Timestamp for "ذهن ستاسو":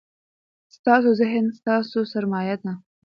1.19-1.99